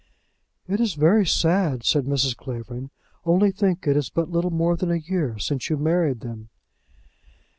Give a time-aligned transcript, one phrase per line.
[0.67, 2.35] "It is very sad," said Mrs.
[2.35, 2.89] Clavering;
[3.23, 6.49] "only think, it is but little more than a year since you married them!"